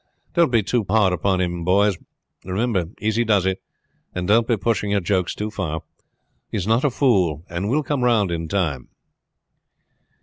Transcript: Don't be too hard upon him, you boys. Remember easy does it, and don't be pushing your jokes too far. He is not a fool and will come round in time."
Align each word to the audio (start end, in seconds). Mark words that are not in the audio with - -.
Don't 0.33 0.49
be 0.49 0.63
too 0.63 0.83
hard 0.89 1.13
upon 1.13 1.41
him, 1.41 1.59
you 1.59 1.63
boys. 1.63 1.95
Remember 2.43 2.85
easy 2.99 3.23
does 3.23 3.45
it, 3.45 3.61
and 4.15 4.27
don't 4.27 4.47
be 4.47 4.57
pushing 4.57 4.89
your 4.89 4.99
jokes 4.99 5.35
too 5.35 5.51
far. 5.51 5.81
He 6.49 6.57
is 6.57 6.65
not 6.65 6.83
a 6.83 6.89
fool 6.89 7.43
and 7.51 7.69
will 7.69 7.83
come 7.83 8.03
round 8.03 8.31
in 8.31 8.47
time." 8.47 8.89